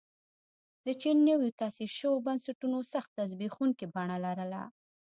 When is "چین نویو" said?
1.01-1.55